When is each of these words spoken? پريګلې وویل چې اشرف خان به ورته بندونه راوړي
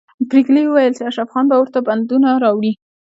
پريګلې 0.29 0.63
وویل 0.65 0.93
چې 0.97 1.03
اشرف 1.09 1.29
خان 1.33 1.45
به 1.49 1.55
ورته 1.57 1.79
بندونه 1.87 2.29
راوړي 2.43 2.71